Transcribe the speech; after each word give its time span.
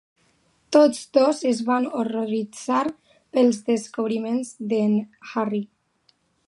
Tots 0.75 1.01
dos 1.17 1.41
es 1.49 1.59
van 1.67 1.85
horroritzar 1.99 2.81
pels 3.37 3.63
descobriments 3.71 4.53
d'en 4.73 5.01
Harry. 5.35 5.67